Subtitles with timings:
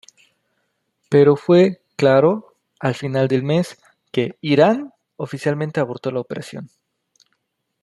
[1.09, 3.77] Pero fue claro al final del mes
[4.11, 6.71] que Irán oficialmente abortó la operación.